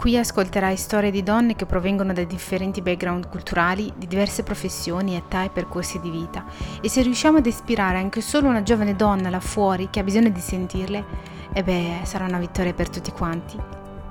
[0.00, 5.44] Qui ascolterai storie di donne che provengono da differenti background culturali, di diverse professioni, età
[5.44, 6.46] e percorsi di vita.
[6.80, 10.30] E se riusciamo ad ispirare anche solo una giovane donna là fuori che ha bisogno
[10.30, 11.04] di sentirle,
[11.52, 13.58] e beh, sarà una vittoria per tutti quanti.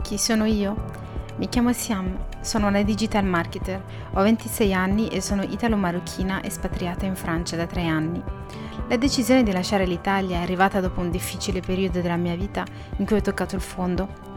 [0.04, 0.76] Chi sono io?
[1.38, 7.16] Mi chiamo Siam, sono una digital marketer, ho 26 anni e sono italo-marocchina espatriata in
[7.16, 8.22] Francia da 3 anni.
[8.90, 12.64] La decisione di lasciare l'Italia è arrivata dopo un difficile periodo della mia vita
[12.98, 14.29] in cui ho toccato il fondo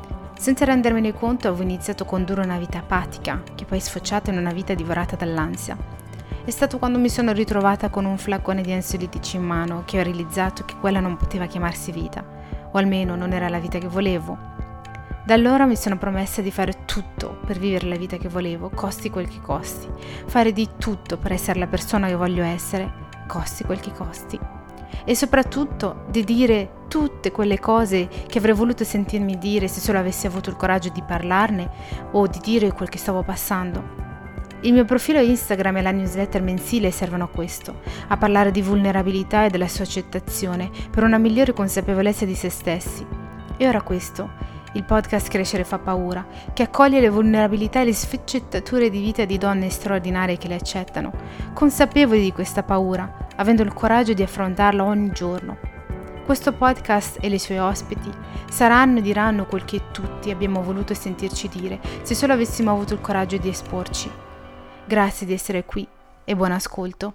[0.42, 4.38] senza rendermene conto avevo iniziato a condurre una vita apatica, che poi è sfociata in
[4.38, 5.77] una vita divorata dall'ansia.
[6.45, 10.02] È stato quando mi sono ritrovata con un flacone di ansiolitici in mano che ho
[10.02, 12.25] realizzato che quella non poteva chiamarsi vita,
[12.72, 14.36] o almeno non era la vita che volevo.
[15.25, 19.11] Da allora mi sono promessa di fare tutto per vivere la vita che volevo, costi
[19.11, 19.86] quel che costi,
[20.27, 22.92] fare di tutto per essere la persona che voglio essere,
[23.28, 24.41] costi quel che costi
[25.05, 30.27] e soprattutto di dire tutte quelle cose che avrei voluto sentirmi dire se solo avessi
[30.27, 31.71] avuto il coraggio di parlarne
[32.11, 33.83] o di dire quel che stavo passando.
[34.61, 39.47] Il mio profilo Instagram e la newsletter mensile servono a questo, a parlare di vulnerabilità
[39.47, 43.07] e della sua accettazione per una migliore consapevolezza di se stessi.
[43.57, 44.29] E ora questo,
[44.75, 49.39] il podcast Crescere fa paura, che accoglie le vulnerabilità e le sfaccettature di vita di
[49.39, 51.11] donne straordinarie che le accettano,
[51.55, 55.72] consapevoli di questa paura, avendo il coraggio di affrontarla ogni giorno.
[56.25, 58.09] Questo podcast e le sue ospiti
[58.48, 63.01] saranno e diranno quel che tutti abbiamo voluto sentirci dire se solo avessimo avuto il
[63.01, 64.09] coraggio di esporci.
[64.84, 65.87] Grazie di essere qui
[66.25, 67.14] e buon ascolto.